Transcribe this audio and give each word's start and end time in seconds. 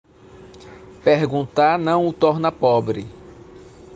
Perguntar 1.03 1.77
não 1.77 2.07
o 2.07 2.11
torna 2.11 2.51
pobre. 2.51 3.07